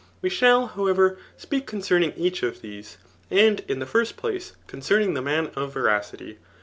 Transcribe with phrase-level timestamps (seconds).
[0.19, 2.97] We s^l, however, speak concemipg each of these,
[3.29, 6.39] and in ^e first place concerning the man of veracity.